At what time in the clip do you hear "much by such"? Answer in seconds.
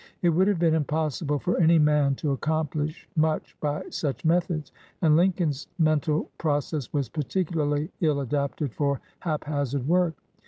3.15-4.25